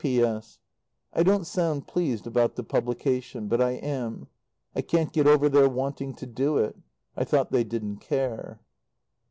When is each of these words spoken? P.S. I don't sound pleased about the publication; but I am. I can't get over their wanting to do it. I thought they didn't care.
P.S. 0.03 0.57
I 1.13 1.21
don't 1.21 1.45
sound 1.45 1.85
pleased 1.85 2.25
about 2.25 2.55
the 2.55 2.63
publication; 2.63 3.47
but 3.47 3.61
I 3.61 3.73
am. 3.73 4.29
I 4.75 4.81
can't 4.81 5.13
get 5.13 5.27
over 5.27 5.47
their 5.47 5.69
wanting 5.69 6.15
to 6.15 6.25
do 6.25 6.57
it. 6.57 6.75
I 7.15 7.23
thought 7.23 7.51
they 7.51 7.63
didn't 7.63 7.97
care. 7.97 8.59